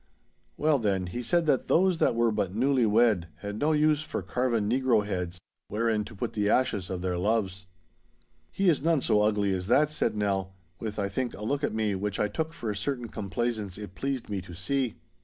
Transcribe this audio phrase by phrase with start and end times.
[0.57, 4.23] 'Well, then, he said that those that were but newly wed had no use for
[4.23, 7.67] carven negro heads, wherein to put the ashes of their loves.'
[8.49, 11.93] 'He is none so ugly as that!' said Nell—with, I think, a look at me
[11.93, 14.95] which I took for a certain complaisance it pleased me to see.